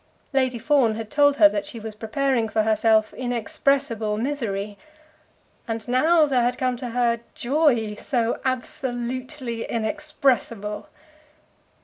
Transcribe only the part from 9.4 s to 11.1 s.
inexpressible!